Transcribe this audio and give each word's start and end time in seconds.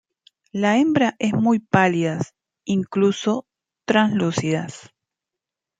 La 0.51 0.79
hembra 0.79 1.15
es 1.19 1.33
muy 1.33 1.59
pálidas, 1.59 2.33
incluso 2.63 3.45
translúcidas. 3.85 4.89